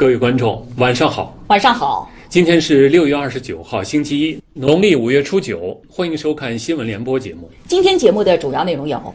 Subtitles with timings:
[0.00, 1.38] 各位观众，晚上好。
[1.48, 2.10] 晚上好。
[2.30, 5.78] 今天是六月二十九号，星期一，农历五月初九。
[5.90, 7.50] 欢迎收看新闻联播节目。
[7.66, 9.14] 今天节目的主要内容有：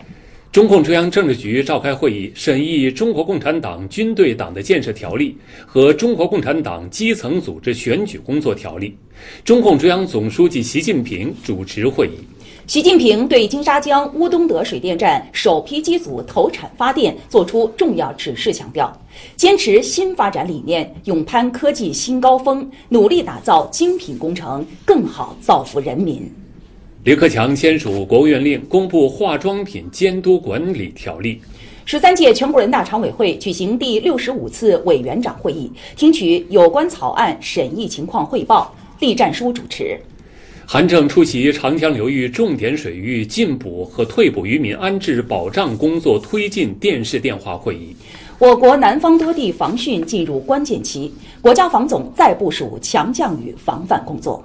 [0.51, 5.31] 中共中央政治局召开会议，审议《中国共产党军队党的建设条例》
[5.65, 8.89] 和《中国共产党基层组织选举工作条例》。
[9.43, 12.11] 中共中央总书记习近平主持会议。
[12.67, 18.91] 习近平对金沙江乌东德水电站首批机组投产发电作出重要指示，强调
[19.35, 26.27] 坚持新发展理念，勇攀科技新高峰，努力打造精品工程，更好造福人民。
[27.03, 31.39] 李克强签署国务院令，公布化妆品监督管理条例。
[31.85, 38.73] 十三届全国人大常委会举行第六十五次委员长会议，听取有关草案审议情况汇报。
[38.99, 39.99] 栗战书主持。
[40.67, 47.95] 韩正出席长江流域重点水域进补和退捕渔民安置保障工作推进电视电话会议。
[48.39, 54.43] 我国南方多地防汛进入关键期，国家防总再部署强降雨防范工作。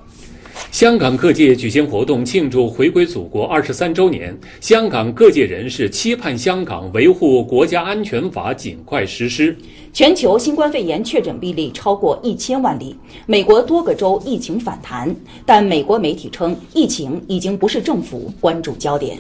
[0.71, 4.37] 香港各界举行活动庆祝回归祖国二十三周年。
[4.61, 9.57] 香港各界人士期盼香港维护国家安全法尽快实施。
[9.93, 19.19] 全球新冠肺炎确诊病例超过一千万例，美国多个州疫情反弹，但美国媒体称疫情已经不是政府关注焦点。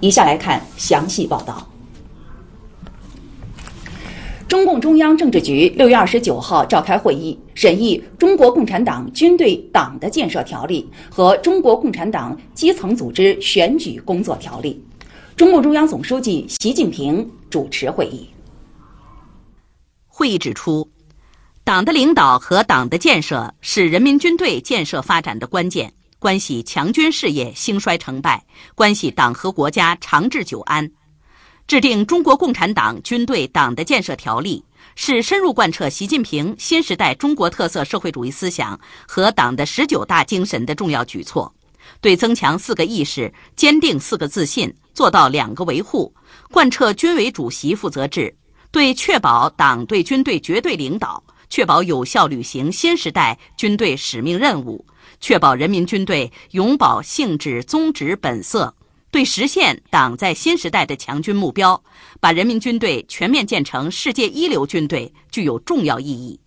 [0.00, 1.69] 以下来看详细报道。
[4.50, 14.82] 中共中央政治局六月二十九号召开会议，审议《中国共产党军队党的建设条例》和《中国共产党基层组织选举工作条例》。
[15.36, 18.28] 中共中央总书记习近平主持会议。
[20.08, 20.90] 会议指出，
[21.62, 28.44] 党的领导和党的建设是人民军队建设发展的关键，关系强军事业兴衰成败，
[28.74, 30.90] 关系党和国家长治久安。
[31.70, 34.64] 制定《中国共产党军队党的建设条例》
[34.96, 38.76] 是深入贯彻习近平新时代中国特色社会主义思想
[39.06, 41.54] 和党的十九大精神的重要举措，
[42.00, 46.12] 对增强四个意识、坚定四个自信、做到两个维护、
[46.50, 48.34] 贯彻军委主席负责制，
[48.72, 54.84] 对确保党对军队绝对领导、确保有效履行新时代军队使命任务、
[55.20, 58.74] 确保人民军队永葆性质宗旨本色。
[59.10, 61.82] 对实现党在新时代的强军目标，
[62.20, 66.38] 把人民军队全面建成世界一流军队具有重要意义。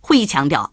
[0.00, 0.70] 会议强调，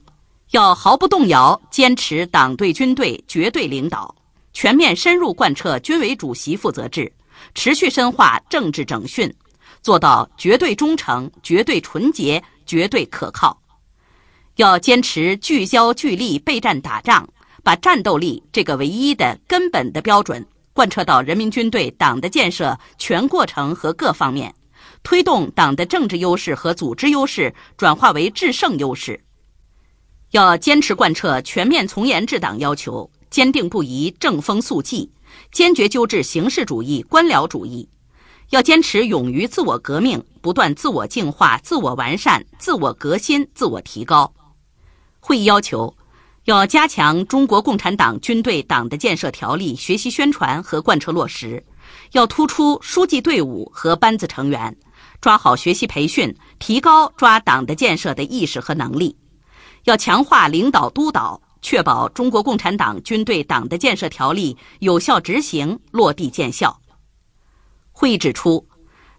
[0.51, 4.13] 要毫不动摇坚持党对军队绝对领导，
[4.51, 7.11] 全面深入贯彻军委主席负责制，
[7.55, 9.33] 持续深化政治整训，
[9.81, 13.57] 做到绝对忠诚、绝对纯洁、绝对可靠。
[14.57, 17.27] 要坚持聚焦聚力备战打仗，
[17.63, 20.45] 把战斗力这个唯一的根本的标准。
[20.73, 24.53] 贯彻到人民军队党的建设全过程和各方面，
[25.03, 29.23] 推动党的政治优势和组织优势转化为制胜优势。
[30.31, 35.11] 要坚持贯彻全面从严治党要求，坚定不移正风肃纪，
[35.51, 37.88] 坚决纠治形式主义、官僚主义。
[38.50, 44.34] 要坚持勇于自我革命，不断自我净化、自我完善、自我革新、自我提高。
[45.19, 45.95] 会议要求。
[46.45, 51.63] 要加强《中国共产党军队党的建设条例》学习宣传和贯彻落实，
[52.11, 54.75] 要突出书记队伍和班子成员，
[55.21, 59.15] 抓好学习培训，提高抓党的建设的意识和能力。
[59.85, 66.77] 要强化领导督导，确保《中国共产党军队党的建设条例》有效执行、落地见效。
[67.93, 68.67] 会议指出，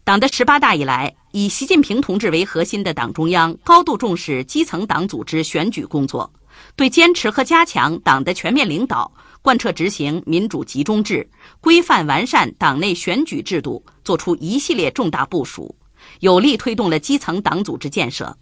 [0.04, 6.30] 党的十八大以来，以习近平同志为核心的党中央高度重视基层党组织选举工作。
[6.76, 9.10] 对坚持和加强党的全面领导，
[9.42, 11.28] 贯彻执行民主集中制，
[11.60, 15.75] 规范完善党内选举制度，作出一系列重大部署，
[16.20, 18.36] 有力推动了基层党组织建设。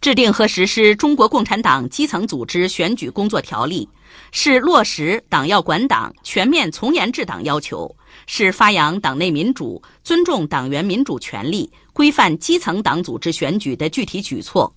[0.00, 3.88] 制定和实施《中国共产党基层组织选举工作条例》，
[4.30, 7.92] 是落实党要管党、全面从严治党要求，
[8.28, 14.72] 是发扬党内民主、尊重党员民主权利、规范基层党组织选举的具体举措。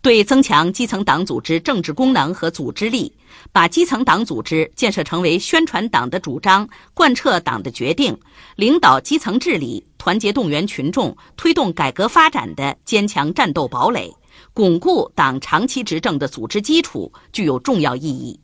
[0.00, 3.12] 对增强基层党组织政治功能和组织力，
[3.52, 8.16] 把基层党组织建设成为宣传党的主张、贯彻党的决定、
[8.56, 14.14] 领导基层治理、团结动员群众、推动改革发展的坚强战斗堡垒，
[14.54, 18.38] 巩固党长期执政的组织基础，具有重要意义。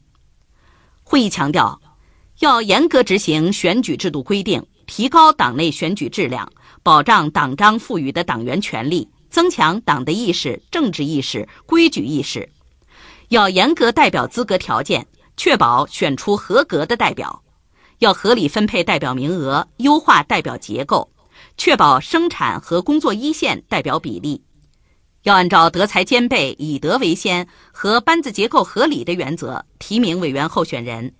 [1.04, 1.80] 会议强调，
[2.40, 6.50] 要严格执行选举制度规定，提高党内选举质量，
[6.82, 9.08] 保障党章赋予的党员权利。
[9.34, 12.48] 增强党的意识、政治意识、规矩意识，
[13.30, 17.42] 要严格代表资格条件，确保选出合格的代表；
[17.98, 21.10] 要合理分配代表名额，优化代表结构，
[21.56, 24.40] 确保生产和工作一线代表比例；
[25.24, 31.12] 要按照德才兼备、以德为先和班子结构合理的原则提名委员候选人。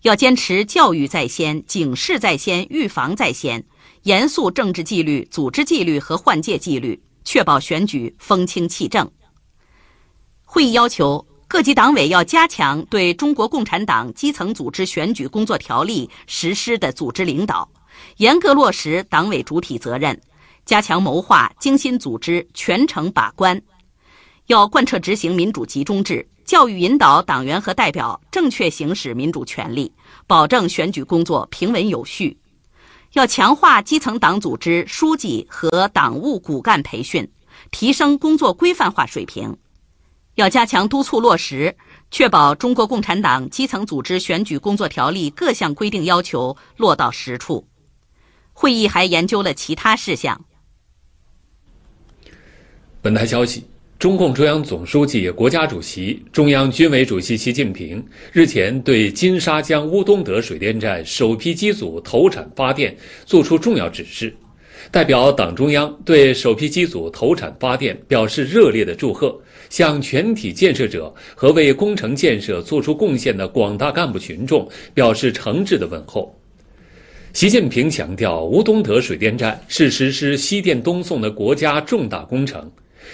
[0.00, 3.64] 要坚持教育在先、警示在先、预防在先，
[4.02, 9.10] 严肃政治纪律、组织纪律和换届纪律，确保选举风清气正。
[10.44, 17.68] 会议要求各级党委要加强对中国共产党基层组织选举工作条例实施的组织领导，
[18.16, 20.18] 严格落实党委主体责任。
[20.64, 23.60] 加强谋划，精心组织，全程把关。
[24.46, 29.90] 要贯彻执行民主集中制，教育引导党员和代表正确行使民主权利，
[30.26, 32.38] 保证选举工作平稳有序。
[33.12, 37.30] 要强化基层党组织书记和党务骨干培训，
[37.70, 39.54] 提升工作规范化水平。
[40.36, 41.76] 要加强督促落实，
[42.10, 47.68] 确保中国共产党基层组织选举工作条例各项规定要求落到实处。
[48.54, 50.42] 会议还研究了其他事项。
[53.02, 53.66] 本台消息：
[54.02, 64.34] 中共中央总书记、国家主席、中央军委主席习近平日前对金沙江乌东德水电站首批机组投产发电作出重要指示，
[64.90, 69.40] 代表党中央对首批机组投产发电表示热烈的祝贺，
[69.70, 76.36] 向全体建设者和为工程建设作出贡献的广大干部群众表示诚挚的问候。
[77.34, 82.68] 习近平强调，乌东德水电站是实施西电东送的国家重大工程。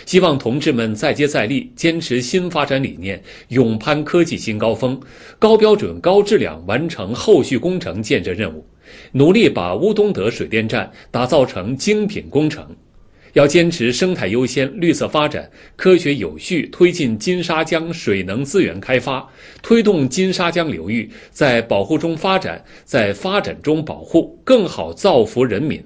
[0.07, 4.99] 希望同志们再接再厉，坚持新发展理念，勇攀科技新高峰，
[5.39, 8.65] 高标准、高质量完成后续工程建设任务，
[9.13, 12.67] 努力把乌东德水电站打造成精品工程。
[13.35, 19.29] 要坚持生态优先、绿色发展，科学有序推进金沙江水能资源开发，
[19.63, 25.81] 推动金沙江流域在保护中发展，在发展中保护，更好造福人民。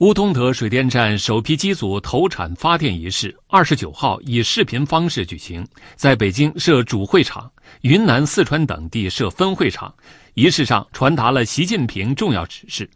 [0.00, 7.50] 乌东德水电站首批机组投产发电仪式，二十九号以视频方式举行，在北京设主会场，
[7.80, 9.94] 云南、四川等地设分会场。
[10.34, 12.90] 仪式上传达了习近平重要指示。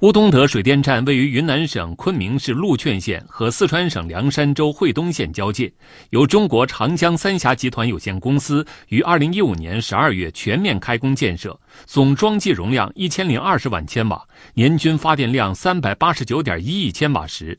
[0.00, 5.70] 乌东德水电站位于云南省昆明市禄劝县和四川省凉山州会东县交界，
[6.08, 17.58] 由中国长江三峡集团有限公司于二零一五年十二月全面开工建设，总装机容量一千零二十万千瓦，年均发电量三百八十九点一亿千瓦时。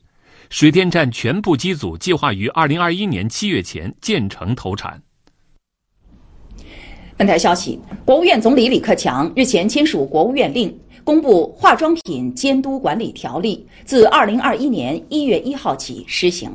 [0.50, 5.00] 水电站全部机组计划于二零二一年七月前建成投产。
[7.16, 10.76] 本台消息，国务院总理李克强日前签署国务院令。
[11.04, 16.52] 公布《化妆品监督管理条例》，自二零二一年一月一号起施行。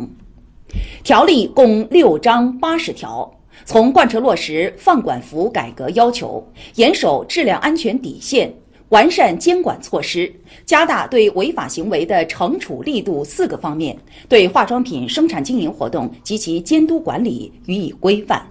[1.02, 3.28] 条例共六章八十条，
[3.64, 6.46] 从贯彻落实放管服改革要求，
[6.76, 8.52] 严守质量安全底线，
[8.90, 10.32] 完善监管措施，
[10.64, 13.96] 加大对违法行为的惩处力度四个方面，
[14.28, 18.46] 对化妆品生产经营活动及其监督管理予以规范。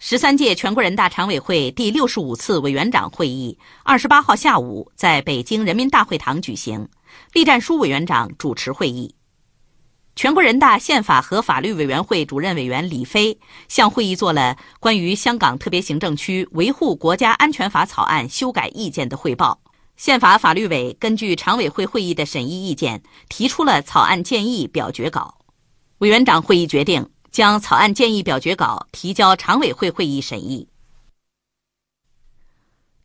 [0.00, 6.88] 十三届全国人大常委会第六十五次委员长会议二十八号下午在北京人民大会堂举行，
[7.32, 9.16] 栗战书委员长主持会议。
[10.14, 19.60] 全国人大宪法和法律委员会主任委员李飞向会议做了关于香港特别行政区维护国家安全法草案修改意见的汇报。
[19.96, 25.38] 宪法法律委根据常委会会议的审议意见，提出了草案建议表决稿。
[25.98, 27.10] 委员长会议决定。
[27.38, 30.66] 将草案建议表决稿提交常委会会议审议。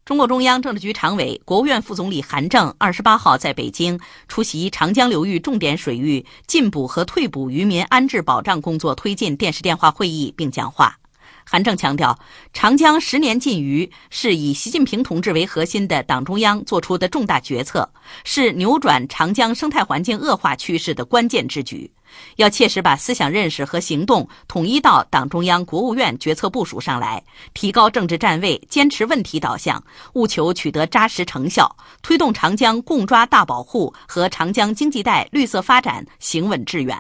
[0.06, 10.98] 中共中央政治局常委、国务院副总理韩正二十八号在北京出席长江流域重点水域进补和退补渔民安置保障工作推进电视电话会议并讲话。
[11.46, 12.18] 韩正强调，
[12.54, 17.88] 长江十年禁渔是以习近平同志为核心的党中央作出的重大决策，
[18.24, 21.92] 是扭转长江生态环境恶化趋势的关键之举。
[22.36, 36.98] 要切实把思想认识和行动统一到党中央、国务院决策部署上来，提高政治站位，坚持问题导向，务求取得扎实成效，推动长江共抓大保护和长江经济带绿色发展行稳致远。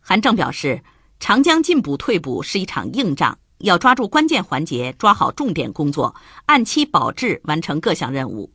[0.00, 0.82] 韩正表示，
[1.20, 3.38] 长江进补退补是一场硬仗。
[3.58, 6.14] 要抓住关键环节，抓好重点工作，
[6.46, 8.48] 按期保质完成各项任务。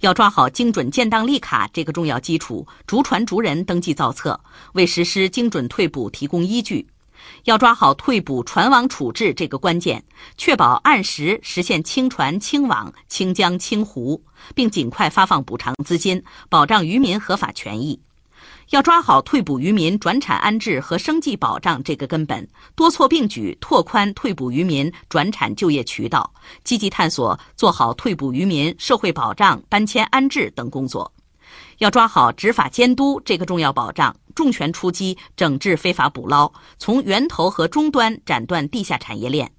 [0.00, 4.38] 要抓好精准建档立卡这个重要基础，逐船逐人登记造册，
[4.72, 6.86] 为实施精准退补提供依据。
[7.44, 10.02] 要抓好退补船网处置这个关键，
[10.36, 14.22] 确保按时实现清船清网、清江清湖，
[14.54, 18.00] 并尽快发放补偿资金，保障渔民合法权益。
[18.70, 26.30] 要抓好退捕渔民转产安置和生计保障这个根本，多措并举拓宽退捕渔民转产就业渠道，
[26.64, 31.10] 积极探索做好退捕渔民社会保障、搬迁安置等工作。
[31.78, 39.50] 要抓好执法监督这个重要保障，重拳出击，整治非法捕捞，从源头和终端斩断地下产业链。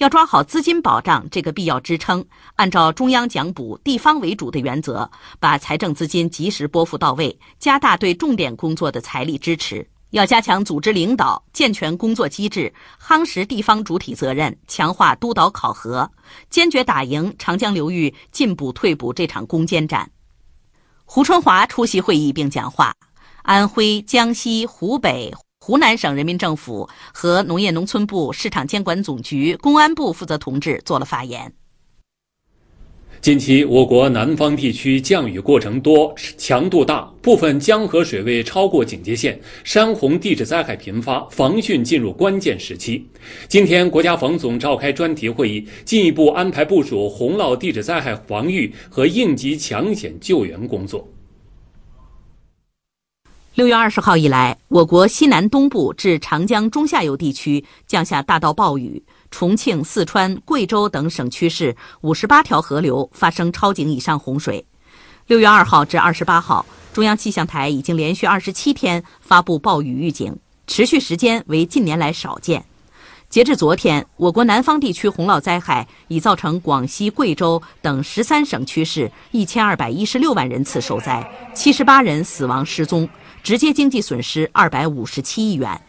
[0.00, 2.24] 要抓好资金保障这个必要支撑，
[2.56, 9.86] 按照中央奖补、地方为主的原则，把财政资金及时拨付到位，加大对重点工作的财力支持。
[10.12, 16.10] 要加强组织领导，健全工作机制，夯实地方主体责任，强化督导考核，
[16.48, 20.10] 坚决打赢长江流域进补退补这场攻坚战。
[21.04, 22.94] 胡春华出席会议并讲话，
[23.42, 25.30] 安徽、江西、湖北。
[25.70, 31.52] 湖南省人民政府和农业农村部市场监管总局、公安部负责同志做了发言。
[33.20, 43.06] 近期，我国南方地区降雨过程多、强度大，部分江河水位超过警戒线，山洪地质灾害频发，防汛进入关键时期。
[43.46, 51.08] 今天，国家防总召开专题会议，进一步安排部署洪涝地质灾害防御和应急抢险救援工作。
[53.54, 64.64] 六月二十号以来，我国西南东部至长江中下游地区降下大到暴雨，重庆、四川、贵州等省区市五十八条河流发生超警以上洪水。
[65.26, 70.38] 六月二号至二十八号，中央气象台已经连续二十七天发布暴雨预警，
[70.68, 72.64] 持续时间为近年来少见。
[73.30, 83.08] 截至昨天，我国南方地区洪涝灾害已造成广西、贵州等十三省区市一千二百一十六万人次受灾，七十八人死亡失踪。
[83.44, 85.80] 直接经济损失二百五十七亿元。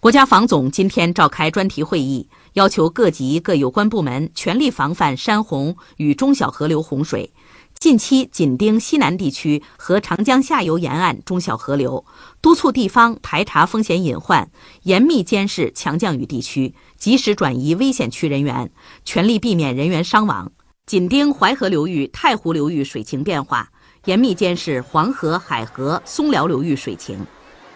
[0.00, 7.32] 国家防总今天召开专题会议，要求各级各有关部门全力防范山洪与中小河流洪水，
[7.78, 12.04] 近期紧盯西南地区和长江下游沿岸中小河流，
[12.42, 14.50] 督促地方排查风险隐患，
[14.82, 18.72] 严密监视强降雨地区，及时转移危险区人员，
[19.04, 20.50] 全力避免人员伤亡。
[20.86, 23.70] 紧盯淮河流域、太湖流域水情变化。
[24.06, 27.26] 严密监视黄河、海河、松辽流域水情。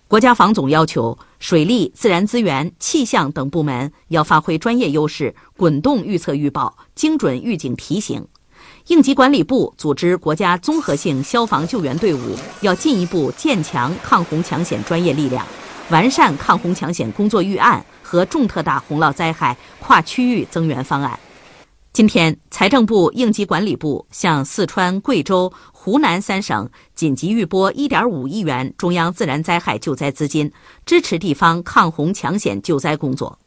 [0.09, 8.26] 国家防总要求水利、自然资源、气象等部门要发挥专业优势，滚动预测预报，精准预警提醒。
[8.89, 15.47] 应急管理部组织国家综合性消防救援队伍，要进一步建强抗洪抢险专业力量，
[15.91, 21.19] 完善抗洪抢险工作预案和重特大洪涝灾害跨区域增援方案。
[21.93, 30.51] 今天，财政部、应急管理部向四川、贵州、湖南三省紧急预拨1.5亿元中央自然灾害救灾资金，
[30.87, 33.39] 支持地方抗洪抢险救灾工作。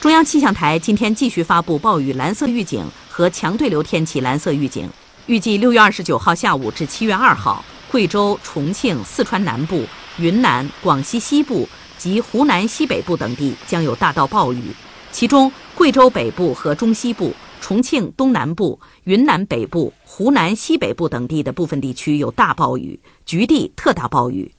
[0.00, 4.88] 中央气象台今天继续发布暴雨蓝色预警和强对流天气蓝色预警，
[5.24, 9.84] 预计6月29号下午至7月2号，贵州、重庆、四川南部、
[10.18, 14.64] 云南、广西西部及湖南西北部等地将有大到暴雨，
[15.10, 17.32] 其中贵州北部和中西部。
[17.58, 24.52] 重庆东南部、云南北部、湖南西北部等地的部分地区有大暴雨，局地特大暴雨。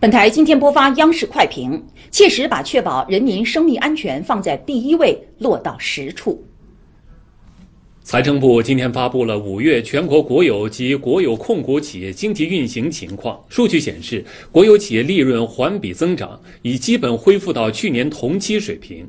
[0.00, 6.42] 本台今天播发央视快评，切实把确保人民生命安全放在第一位落到实处。
[8.02, 13.38] 财政部今天发布了五月全国国有及国有控股企业经济运行情况。
[13.50, 19.06] 数据显示，国有企业利润环比增长，已基本恢复到去年同期水平。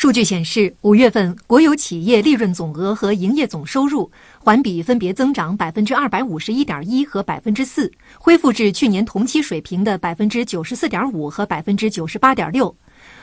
[0.00, 12.74] 数据显示，五月份国有企业利润总额和营业总收入环比分别增长百分之二百五十一点一和百分之四，恢复至去年同期水平的百分之九十四点五和百分之九十八点六。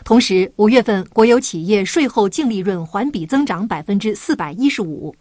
[0.04, 5.16] 同时，五月份国有企业税后净利润环比增长百分之四百一十五。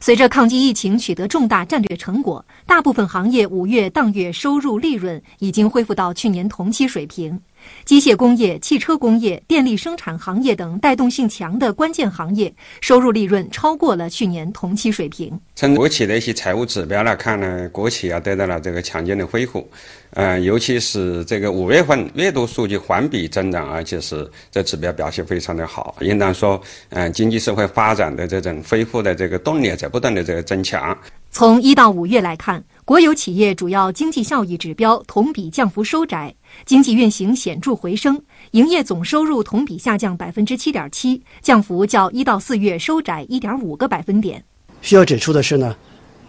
[0.00, 7.38] 随着抗击疫情取得重大战略成果，大部分行业五月当月收入利润已经恢复到去年同期水平。
[7.84, 15.38] 机械工业、汽车工业、电力生产行业等带动性强的关键行业，收入利润超过了去年同期水平。
[15.54, 19.68] 从国企的一些财务指标来看呢，国企啊得到了这个强劲的恢复，
[20.10, 30.96] 呃，尤其是这个五月份月度数据环比增长，而且是这指标表现非常的好，应当说，嗯，经济社会发展的这种恢复的这个动力在不断的这个增强。
[31.30, 36.32] 从一到五月来看，国有企业主要经济效益指标同比降幅收窄，
[36.64, 38.20] 经济运行显著回升，
[38.52, 44.44] 营业总收入同比下降百分之七点七，降幅较一到四月收窄一点五个百分点。
[44.80, 45.76] 需要指出的是呢，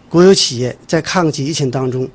[0.10, 2.10] 国有企业在抗击疫情当中，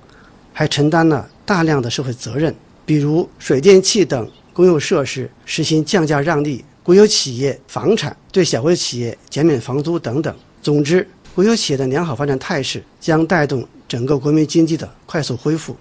[0.52, 10.34] 还承担了大量的社会责任，比如水电气等公用设施实行降价让利，国有企业房产对小微企业减免房租等等。
[10.62, 11.06] 总之。
[11.32, 15.76] 国有企业的良好发展态势将带动整个国民经济的快速恢复。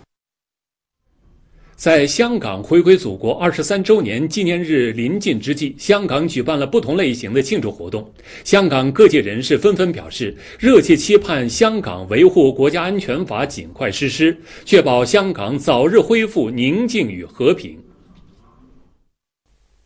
[1.80, 8.06] 在香港回归祖国二十三周年纪念日临近之际，香港举办了不同类型的庆祝活动。
[8.44, 17.80] 香港各界人士纷纷表示，热切期盼香港维护国家安全法尽快实施，确保香港早日恢复宁静与和平。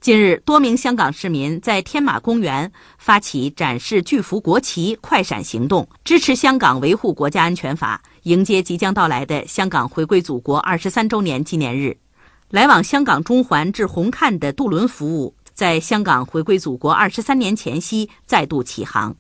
[0.01, 11.97] 近日，多名香港市民在天马公园发起展示巨幅国旗快闪行动，支持香港维护国家安全法，迎接即将到来的香港回归祖国二十三周年纪念日。
[12.49, 19.15] 来往香港中环至红磡的渡轮服务，在香港回归祖国二十三年前夕再度启航。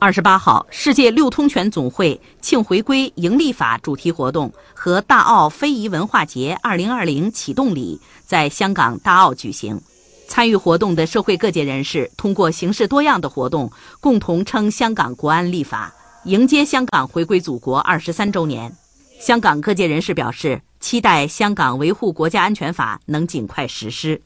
[0.00, 9.80] 二十八号，世界六通权总会庆回归迎立法主题活动和大澳非遗文化节二零二零启动礼在香港大澳举行。
[10.26, 13.70] 参与活动的社会各界人士通过形式多样的活动，
[14.00, 18.72] 共同称香港国安立法，迎接香港回归祖国二十三周年。
[19.20, 24.18] 香港各界人士表示，期待香港维护国家安全法能尽快实施。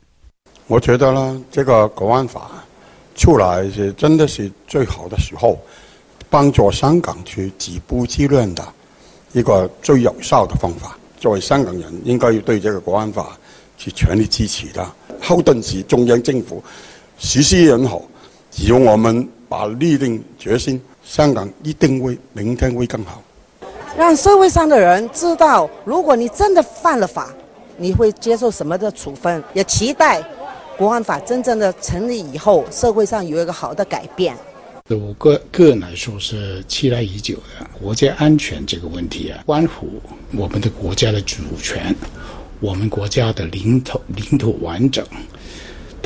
[0.68, 2.50] 我觉得呢，这个国安法。
[3.16, 5.58] 出来是真的是最好的时候，
[6.30, 8.64] 帮助香港去止暴制乱的
[9.32, 10.96] 一个最有效的方法。
[11.18, 13.36] 作为香港人，应该要对这个国安法
[13.76, 14.88] 去全力支持的。
[15.20, 16.62] 后盾是中央政府
[17.18, 18.00] 实施很好，
[18.52, 23.22] 只要我们把立定决心，香港一定会明天会更好。
[23.96, 27.34] 让社会上的人知道，如果你真的犯了法，
[27.78, 29.42] 你会接受什么的处分？
[29.54, 30.22] 也期待。
[30.76, 34.36] 国安法真正的成立以后，社会上有一个好的改变。
[34.90, 37.66] 我个个人来说是期待已久的。
[37.80, 39.88] 国家安全这个问题啊，关乎
[40.36, 41.96] 我们的国家的主权，
[42.60, 45.04] 我们国家的领土领土完整，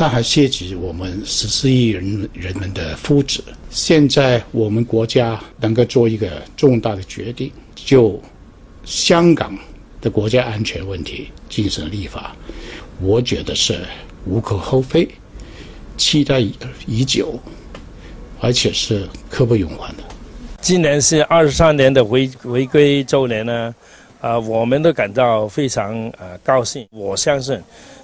[0.03, 3.39] 它还涉及我们十四亿人人们的福祉。
[3.71, 8.21] 现在我们国家能够做一个重大的决定，就
[8.85, 9.57] 香港
[10.01, 12.35] 的国家安全问题进行立法，
[13.01, 13.79] 我觉得是。
[14.25, 15.09] 无可厚非，
[15.97, 16.41] 期待
[16.85, 17.39] 已久，
[18.41, 20.03] 而且是刻不容缓的。
[20.61, 23.73] 今年是二十三年的回回归周年呢，
[24.21, 26.87] 啊，我们都感到非常呃高兴。
[26.91, 27.61] 我相信，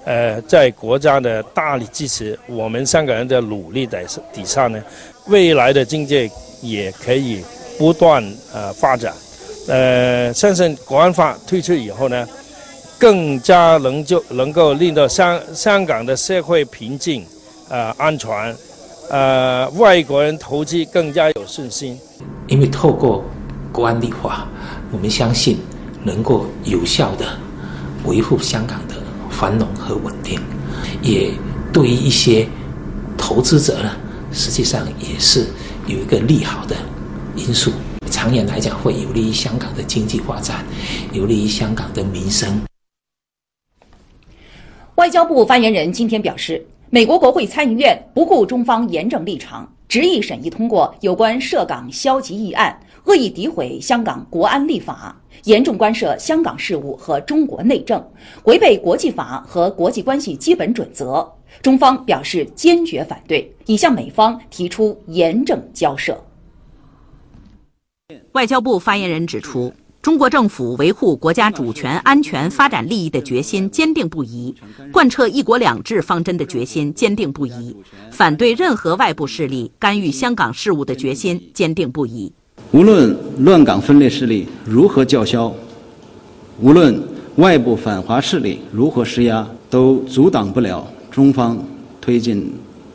[0.08, 4.82] 呃，在国家的大力支持，我们香港人的努力的底下呢，
[5.26, 6.30] 未来的经济
[6.62, 7.44] 也可以
[7.76, 9.12] 不断呃发展。
[9.68, 12.26] 呃，相信国安法推出以后呢。
[13.00, 17.24] 更加能就能够令到香香港的社会平静，
[17.68, 18.28] 呃，安全，
[19.08, 21.96] 呃，外国人投资更加有信心。
[22.48, 23.22] 因为透过
[23.70, 24.48] 国安立法，
[24.90, 25.58] 我们相信
[26.02, 27.24] 能够有效的
[28.04, 28.94] 维护香港的
[29.38, 30.40] 繁荣和稳定，
[31.00, 31.30] 也
[31.72, 32.44] 对于一些
[33.16, 33.96] 投资者呢，
[34.32, 35.46] 实际上也是
[35.86, 36.74] 有一个利好的
[37.36, 37.70] 因素。
[38.10, 40.64] 长远来讲，会有利于香港的经济发展，
[41.12, 42.60] 有利于香港的民生。
[44.96, 58.06] 外交部发言人今天表示，美国国会参议院不顾中方严正立场，执意审议通过有关涉港消极议案，恶意诋毁香港国安立法，严重干涉香港事务和中国内政，
[58.44, 61.26] 违背国际法和国际关系基本准则。
[61.62, 66.22] 中方表示坚决反对，已向美方提出严正交涉。
[68.32, 69.72] 外交部发言人指出。
[70.08, 74.54] 中国政府维护国家主权、安全、发展利益的决心坚定不移，
[74.90, 77.76] 贯彻“一国两制”方针的决心坚定不移，
[78.10, 82.32] 反对任何外部势力干预香港事务的决心坚定不移。
[82.72, 85.54] 无论乱港分裂势力如何叫嚣，
[86.62, 86.98] 无论
[87.36, 91.62] 外部反华势力如何施压，都阻挡不了中方
[92.00, 92.50] 推进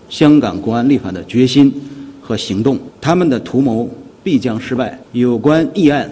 [0.10, 1.72] 香港国安立法的决心
[2.20, 2.80] 和行动。
[3.00, 3.88] 他们的图谋
[4.24, 5.00] 必将失败。
[5.12, 6.10] 有关议案。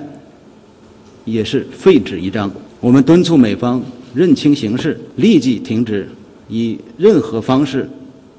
[1.25, 2.51] 也是废纸一张。
[2.79, 3.81] 我们敦促美方
[4.13, 6.07] 认清形势，立即停止
[6.49, 7.87] 以任何方式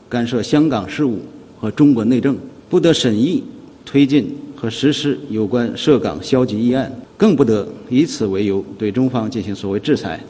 [0.09, 1.21] 干涉香港事务
[1.59, 2.37] 和中国内政，
[2.69, 3.43] 不得审议、
[3.85, 10.21] 推进和实施有关涉港消极议案，更不得以此为由对中方进行所谓制裁，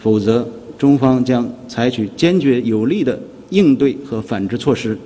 [0.00, 3.18] 否则中方将采取坚决有力的
[3.50, 4.98] 应对和反制措施，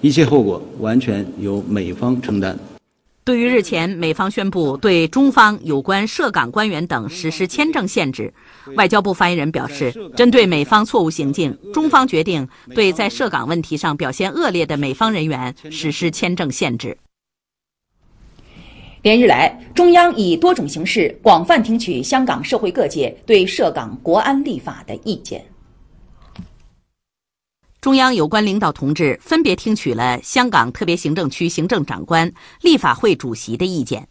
[0.00, 2.58] 一切后果完全由美方承担。
[3.24, 8.30] 对于日前美方宣布对中方有关涉港官员等实施签证限制，
[8.76, 16.98] 外交部发言人表示，针对美方错误行径，中方决定对在涉港问题上表现恶劣的美方人员实施签证限制。
[19.00, 25.42] 连日来，中央以多种形式广泛听取香港社会各界对涉港国安立法的意见。
[27.84, 34.08] 中央有关领导同志分别听取了香港特别行政区行政长官、立法会主席的意见。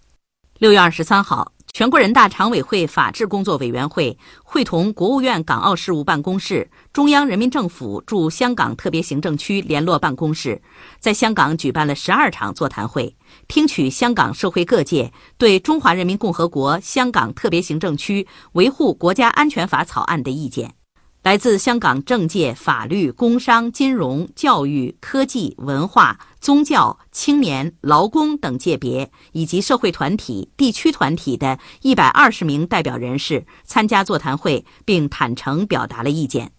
[0.60, 1.52] 六月二十三号。
[1.74, 10.62] 全国人大常委会法制工作委员会会同国务院港澳事务办公室、中央人民政府驻香港特别行政区联络办公室，
[11.00, 13.16] 在香港举办了十二场座谈会，
[13.48, 20.76] 听取香港社会各界对《中华人民共和国香港特别行政区维护国家安全法》草案的意见。
[21.24, 36.52] 来自香港政界、法律、工商、金融、教育、科技、文化、宗教、青年、劳工等界别，以及社会团体、地区团体的一百二十名代表人士参加座谈会，并坦诚表达了意见。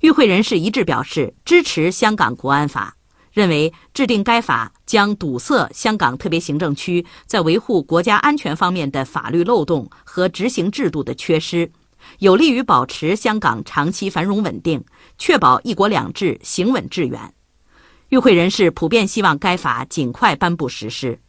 [0.00, 2.96] 与会人士一致表示支持香港国安法，
[3.34, 11.70] 认为制定该法将堵塞香港特别行政区在维护国家安全方面的法律漏洞和执行制度的缺失。
[12.18, 14.84] 有利于保持香港长期繁荣稳定，
[15.18, 17.34] 确保“一国两制”行稳致远。
[18.08, 21.20] 与会人士普遍希望该法尽快颁布实施。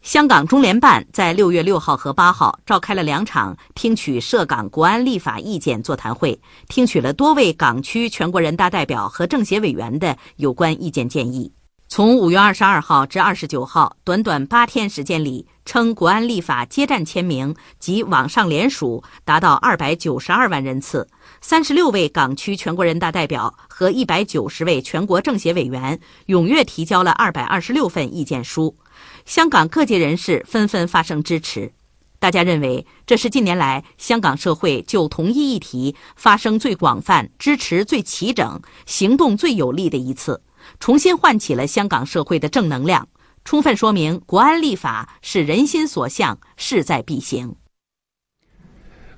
[0.00, 11.52] 香港中联办在六月六号和八号召开了两场听取涉港国安立法意见座谈会，听取了多位港区全国人大代表和政协委员的有关意见建议。
[11.88, 21.08] 从五月二十二号至二十九号，短短八天时间里，称国安立法接站签名及网上联署达到二百九十二万人次。
[21.40, 28.76] 三十六位港区全国人大代表和一百九十位全国政协委员踊跃提交了二百二十六份意见书。
[29.24, 31.72] 香港各界人士纷纷发声支持。
[32.18, 40.42] 大家认为，这是近年来香港社会就同一议题发声最广泛、支持最齐整、行动最有力的一次。
[40.80, 43.06] 重新唤起了香港社会的正能量，
[43.44, 47.54] 充分说明国安立法是人心所向、势在必行。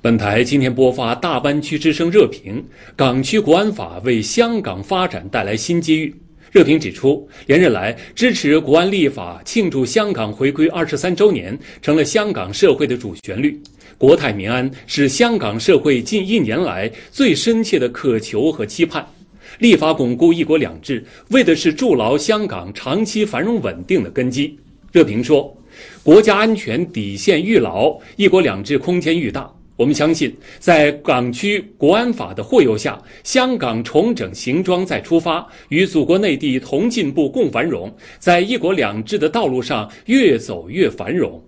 [0.02, 2.64] 本台今天播发大湾区之声热评：
[2.96, 6.14] 港区国安法为香港发展带来新机遇。
[6.50, 13.60] 热评指出，连日来支持国安立法、庆祝香港回归二十三周年，成了香港社会的主旋律。
[13.96, 19.06] 国泰民安是香港社会近一年来最深切的渴求和期盼。
[19.58, 24.58] 立法巩固“一国两制”，为的是筑牢香港长期繁荣稳定的根基。
[24.92, 25.56] 热评说，
[26.02, 29.50] 国家安全底线愈牢，“一国两制”空间愈大。
[29.76, 41.42] 我们相信，在港区国安法的护佑下，香港重整行装再出发，与祖国内地同进步共繁荣，在“一国两制”的道路上越走越繁荣。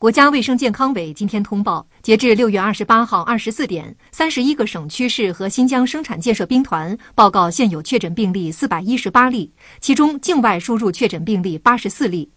[0.00, 12.30] 国家卫生健康委今天通报，截至六月二十八号二十四点，三十一个省区市和新疆生产建设兵团报告现有确诊病例四百一十八例，其中境外输入确诊病例八十四例。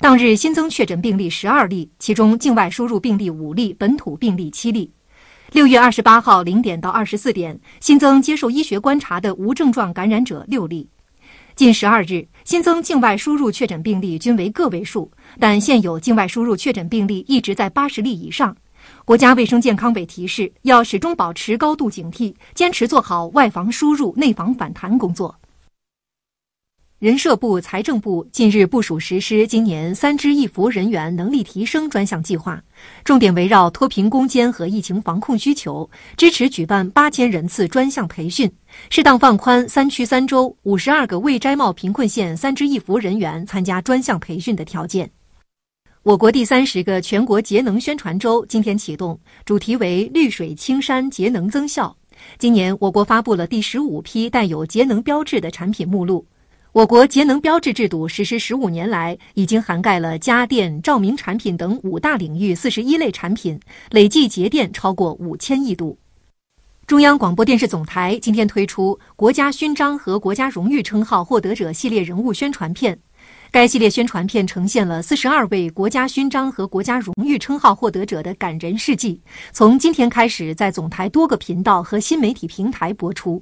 [0.00, 4.90] 当日新增确诊病例十二例，其中境外输入病例五例，本土病例七例。
[5.52, 10.88] 六月二十八号零点到二十四点，新增接受医学观察的无症状感染者六例。
[11.56, 18.56] 近十二日新增境外输入确诊病例均为个位数，但现有境外输入确诊病例一直在八十例以上。
[19.04, 25.32] 国家卫生健康委提示，要始终保持高度警惕，坚持做好外防输入、内防反弹工作。
[27.00, 32.62] 人社部、财政部近日部署实施今年“三支一扶”人员能力提升专项计划，
[33.04, 38.50] 重点围绕脱贫攻坚和疫情防控需求，支持举办八千人次专项培训，
[38.90, 45.10] 适当放宽三区三州五十二个未摘帽贫困县“三支一扶”人员参加专项培训的条件。
[46.04, 51.94] 我国第三十个全国节能宣传周今天启动，主题为“绿水青山，节能增效”。
[52.38, 56.24] 今年，我国发布了第十五批带有节能标志的产品目录。
[56.74, 63.60] 我国节能标志制度实施十五年来，已经涵盖了家电、照明产品等五大领域四十一类产品，
[63.92, 65.96] 累计节电超过五千亿度。
[66.84, 72.98] 中央广播电视总台今天推出国家勋章和国家荣誉称号获得者系列人物宣传片，
[73.52, 79.22] 该系列宣传片呈现了四十二位国家勋章和国家荣誉称号获得者的感人事迹。
[79.52, 83.40] 从今天开始，在总台多个频道和新媒体平台播出。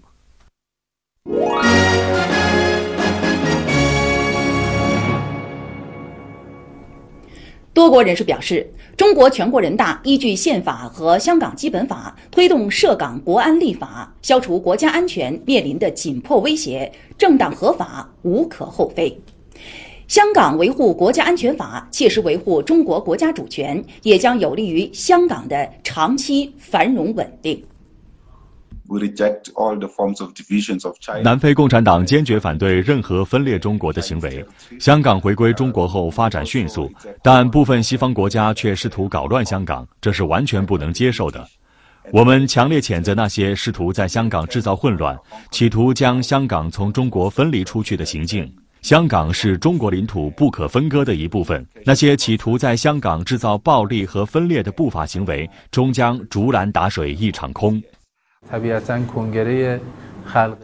[7.75, 19.19] 多国人士表示，中国全国人大依据宪法和香港基本法推动涉港国安立法，消除国家安全面临的紧迫威胁，正当合法，无可厚非。
[20.07, 27.65] 香港维护国家安全法，切实维护中国国家主权，也将有利于香港的长期繁荣稳定。
[31.23, 34.45] 南非共产党坚决反对任何分裂中国的行为。
[34.79, 36.91] 香港回归中国后发展迅速，
[37.23, 41.47] 但部分西方国家却试图搞乱香港，这是完全不能接受的。
[42.11, 45.17] 我们强烈谴责那些试图在香港制造混乱、
[45.53, 48.53] 企图将香港从中国分离出去的行径。
[48.83, 51.65] 香港是中国领土不可分割的一部分。
[51.85, 57.81] 那些企图在香港制造暴力和分裂的不法行为，终将竹篮打水一场空。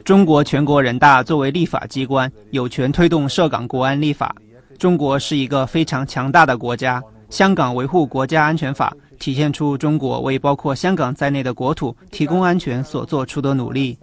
[0.05, 4.35] 中国全国人大作为立法机关，有权推动涉港国安立法。
[4.79, 8.93] 中国是一个非常强大的国家，香港维护国家安全法。
[9.19, 13.99] 体现出中国为包括香港在内的国土提供安全所做出的努力。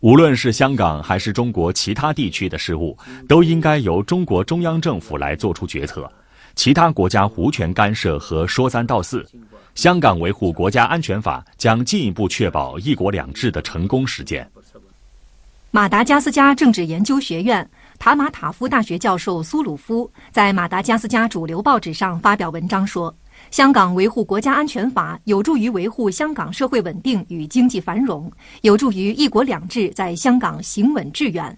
[0.00, 6.08] 无论是香港还是中国其他地区的事务，都应该由中国中央政府来做出决策，
[6.54, 9.26] 其他国家无权干涉和说三道四。
[9.76, 14.48] 香港维护国家安全法将进一步确保“一国两制”的成功实践。
[15.70, 17.68] 马达加斯加政治研究学院。
[17.98, 23.14] 塔马塔夫大学教授苏鲁夫在马达加斯加主流报纸上发表文章说
[23.50, 31.56] ：“香港维护国家安全法有助于维护香港社会稳定与经济繁荣，有助于‘一国两制’在香港行稳致远。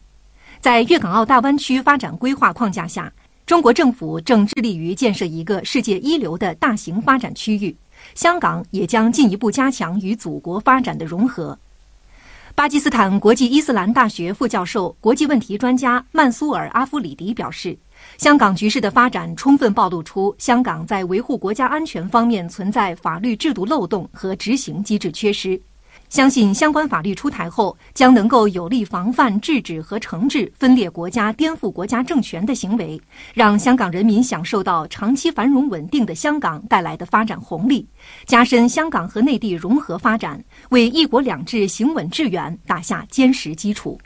[0.61, 3.13] 在粤港澳大湾区发展规划框架下，
[3.47, 7.75] 中国政府正致力于建设一个世界一流的大型发展区域，
[8.19, 11.57] 香港也将进一步加强与祖国发展的融合。”
[12.57, 17.79] 巴基斯坦国际伊斯兰大学副教授、国际问题专家曼苏尔·阿夫里迪表示，
[18.17, 25.61] 香港局势的发展充分暴露出香港在维护国家安全方面存在法律制度漏洞和执行机制缺失。
[26.09, 32.99] 相信相关法律出台后，将能够有力防范、制止和惩治分裂国家、颠覆国家政权的行为，
[33.35, 37.87] 让香港人民享受到长期繁荣稳定的香港带来的发展红利，
[38.25, 43.99] 加深香港和内地融合发展，为“一国两制”行稳致远打下坚实基础。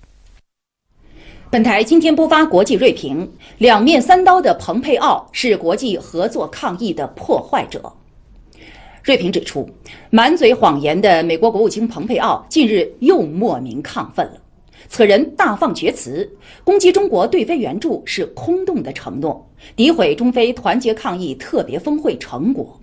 [1.50, 7.92] 本台今天播发国际锐评：两面三刀的蓬佩奥是国际合作抗疫的破坏者。
[9.02, 9.68] 瑞平指出，
[10.10, 14.34] 满嘴谎言的美国国务卿蓬佩奥近日又莫名亢奋了。
[14.88, 16.30] 此人大放厥词，
[16.62, 19.44] 攻击中国对非援助是空洞的承诺，
[19.76, 22.78] 诋毁中非团结抗疫特别峰会成果。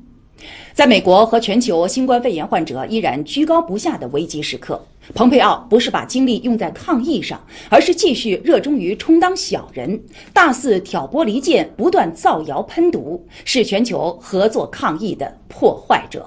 [0.80, 4.82] 在美国和全球新冠肺炎患者依然居高不下的危机时刻，
[5.14, 7.38] 蓬佩奥不是把精力用在抗疫上，
[7.68, 16.26] 而是继续热衷于充当小人，大肆挑拨离间，不断造谣喷毒，是全球合作抗疫的破坏者。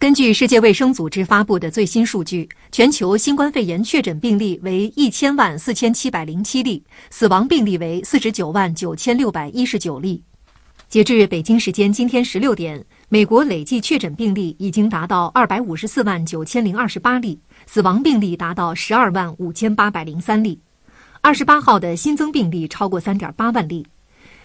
[0.00, 10.24] 根据世界卫生组织发布的最新数据，全球新冠肺炎确诊病例为一千万四千七百零七例，死亡病例为四十九万九千六百一十九例。
[10.92, 20.60] 截至北京时间今天十六点，美国累计确诊病例已经达到二百五十四万九千零二十八例，死亡病例达到十二万五千八百零三例。
[21.22, 23.86] 二十八号的新增病例超过三点八万例。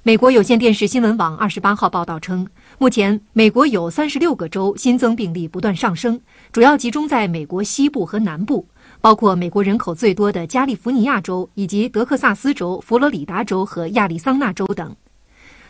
[0.03, 6.17] 美国有线电视新闻网二十八号报道称，目前美国有三十六个州新增病例不断上升，
[6.53, 8.65] 主要集中在美国西部和南部，
[9.01, 14.95] 包括美国人口最多的加利福尼亚州以及德克萨斯州、佛罗里达州和亚利桑那州等。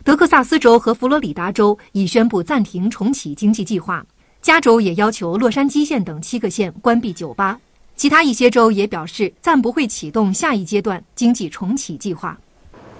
[0.08, 4.02] 德克萨斯州和佛罗里达州已宣布暂停重启经济计划，
[4.40, 7.60] 加州也要求洛杉矶县等七个县关闭酒吧，
[7.94, 12.34] 其他一些州也表示暂不会启动下一阶段经济重启计划。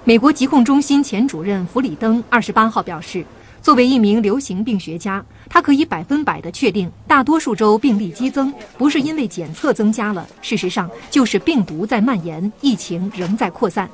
[0.05, 3.25] 美国疾控中心前主任弗里登二十八号表示，
[3.63, 13.89] 作为一名流行病学家，他可以百分百的确定，大多数州病例激增不是因为检测增加了，事实上就是病毒在蔓延，疫情仍在扩散。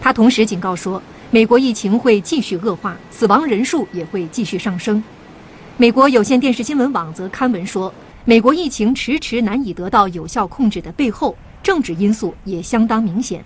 [0.00, 1.02] 他同时警告说。
[1.30, 5.02] 美国疫情会继续恶化，死亡人数也会继续上升。
[5.76, 7.92] 美国有线电视新闻网则刊文说，
[8.24, 13.44] 美国疫情迟迟难以得到有效控制的背后，政治因素也相当明显。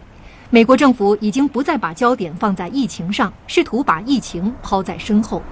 [0.51, 5.43] 美国政府已经不再把焦点放在疫情上，试图把疫情抛在身后。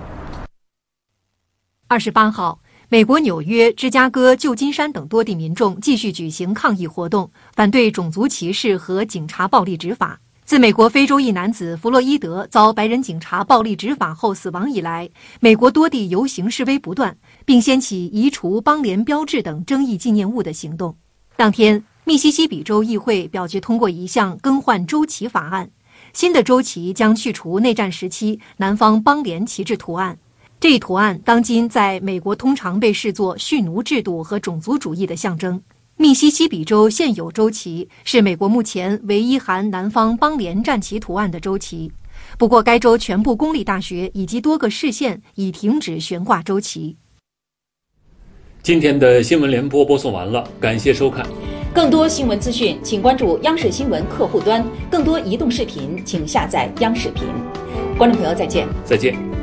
[1.89, 2.61] 二十八号，
[2.91, 10.21] 美国纽约、芝加哥、旧金山等多地民众继续举行抗议活动，反对种族歧视和警察暴力执法。
[10.47, 20.97] 自美国非洲裔男子弗洛伊德遭白人警察暴力执法后死亡以来，美国多地游行示威不断，并掀起移除邦联标志等争议纪念物的行动。
[21.35, 25.69] 当天，密西西比州议会表决通过一项更换州旗法案，
[26.13, 30.17] 新的州旗将去除内战时期南方邦联旗帜图案。
[30.61, 35.61] 这一图案当今在美国通常被视作蓄奴制度和种族主义的象征。
[35.99, 41.91] 密西西比州现有州旗是美国目前唯一含南方邦联战旗图案的州旗，
[42.37, 46.97] 不过该州全部公立大学以及多个市县已停止悬挂州旗。
[48.63, 51.27] 今天的新闻联播播送完了，感谢收看。
[51.73, 57.25] 更多新闻资讯，请关注央视新闻客户端；更多移动视频，请下载央视频。
[57.97, 58.69] 观众朋友，再见。
[58.85, 59.36] 再见。